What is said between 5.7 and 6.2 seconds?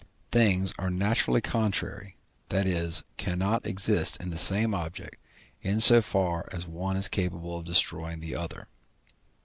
so